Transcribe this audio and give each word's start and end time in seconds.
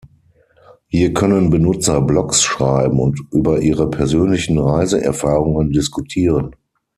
Hier 0.87 1.13
können 1.13 1.51
Benutzer 1.51 2.01
Blogs 2.01 2.41
schreiben 2.41 2.97
und 2.99 3.21
über 3.31 3.59
ihre 3.61 3.87
persönlichen 3.87 4.57
Reiseerfahrungen 4.57 5.69
diskutieren. 5.69 6.55